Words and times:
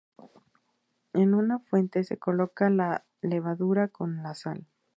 En 1.13 1.35
una 1.35 1.59
fuente 1.59 2.03
se 2.03 2.17
coloca 2.17 2.71
la 2.71 3.05
levadura 3.21 3.89
con 3.89 4.23
la 4.23 4.33
sal. 4.33 4.65